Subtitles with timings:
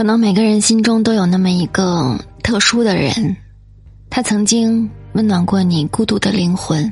[0.00, 3.36] 可能每个人心中都有那么一个特殊的人，
[4.08, 6.90] 他曾经温暖过你孤独的灵魂，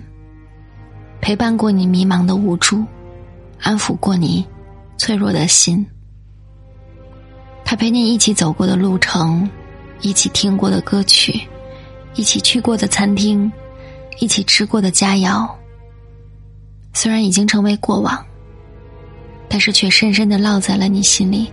[1.19, 2.84] 陪伴过你迷茫的无助，
[3.62, 4.47] 安抚过你
[4.98, 5.87] 脆弱的心。
[7.65, 9.48] 他陪你一起走过的路程，
[10.03, 11.41] 一起听过的歌曲，
[12.15, 13.51] 一起去过的餐厅，
[14.20, 15.48] 一起吃过的佳肴。
[16.93, 18.23] 虽然已经成为过往，
[19.48, 21.51] 但是却深深的烙在了你心里。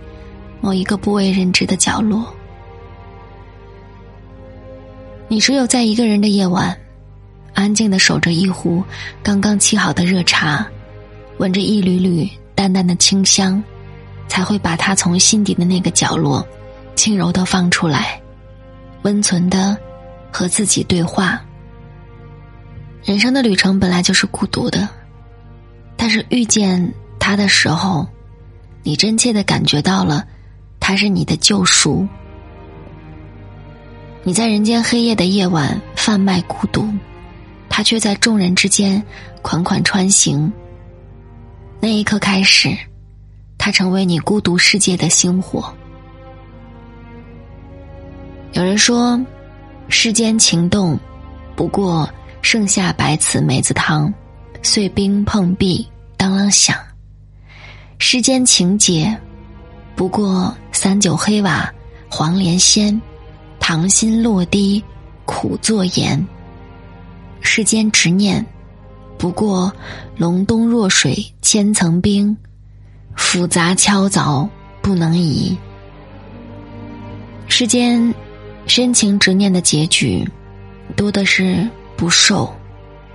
[0.60, 2.34] 某一个不为人知的角落，
[5.28, 6.76] 你只有在一个人的夜晚，
[7.54, 8.82] 安静的守着一壶
[9.22, 10.66] 刚刚沏好的热茶，
[11.38, 13.62] 闻着一缕缕淡淡的清香，
[14.28, 16.46] 才会把它从心底的那个角落，
[16.96, 18.20] 轻柔的放出来，
[19.02, 19.76] 温存的
[20.32, 21.40] 和自己对话。
[23.04, 24.88] 人生的旅程本来就是孤独的，
[25.96, 28.04] 但是遇见他的时候，
[28.82, 30.26] 你真切的感觉到了。
[30.86, 32.06] 他是你的救赎。
[34.22, 36.88] 你在人间黑夜的夜晚贩卖孤独，
[37.68, 39.02] 他却在众人之间
[39.42, 40.52] 款款穿行。
[41.80, 42.72] 那一刻开始，
[43.58, 45.74] 他成为你孤独世界的星火。
[48.52, 49.20] 有人说，
[49.88, 50.96] 世间情动，
[51.56, 52.08] 不过
[52.42, 54.14] 盛夏白瓷梅子汤，
[54.62, 55.84] 碎冰碰壁
[56.16, 56.76] 当啷响。
[57.98, 59.12] 世间情结。
[59.96, 61.72] 不过三九黑瓦
[62.06, 63.00] 黄连鲜，
[63.58, 64.84] 糖心落滴
[65.24, 66.22] 苦作盐。
[67.40, 68.44] 世间执念，
[69.16, 69.72] 不过
[70.18, 72.36] 隆冬若水千层冰，
[73.16, 74.46] 复杂敲凿
[74.82, 75.56] 不能移。
[77.48, 78.14] 世间
[78.66, 80.28] 深情执念的结局，
[80.94, 82.54] 多的是不寿，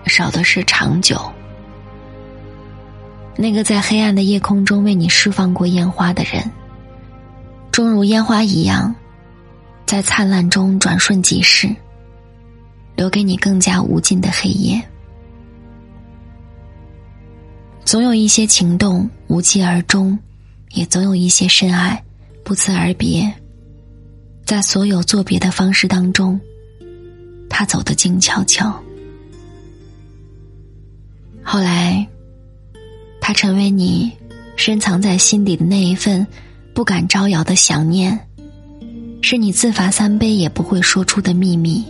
[0.08, 1.32] 少的是长久。
[3.36, 6.44] 那个在黑暗的夜空中为你释放过烟花的人。
[7.72, 8.94] 终如烟花一样，
[9.86, 11.74] 在灿烂中转瞬即逝，
[12.98, 14.82] 留给你更加无尽的黑夜。
[17.86, 20.20] 总有一些情动无疾而终，
[20.72, 22.04] 也总有一些深爱
[22.44, 23.34] 不辞而别。
[24.46, 26.38] 在所有作别的方式当中，
[27.50, 28.70] 他走得静悄悄。
[31.42, 32.06] 后来，
[33.22, 34.12] 他成为你
[34.58, 36.28] 深藏在心底的那一份。
[36.74, 38.28] 不敢招摇的想念，
[39.22, 41.86] 是你自罚三杯也不会说出的秘密。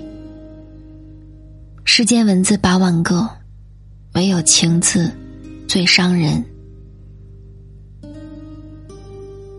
[1.84, 3.30] 世间文字八万个，
[4.14, 5.12] 唯有情字
[5.68, 6.44] 最伤人。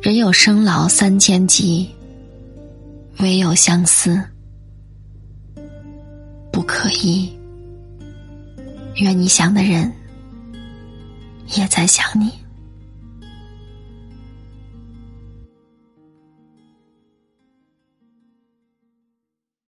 [0.00, 1.88] 人有生老三千疾，
[3.18, 4.20] 唯有相思
[6.50, 7.32] 不可医。
[8.96, 9.90] 愿你想的人
[11.56, 12.41] 也在想你。